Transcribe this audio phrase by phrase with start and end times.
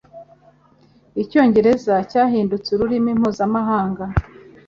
[1.21, 4.03] Icyongereza cyahindutse ururimi mpuzamahanga